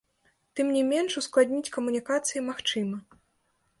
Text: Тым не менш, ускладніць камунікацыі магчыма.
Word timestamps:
Тым 0.59 0.71
не 0.77 0.81
менш, 0.91 1.11
ускладніць 1.21 1.73
камунікацыі 1.75 2.45
магчыма. 2.49 2.97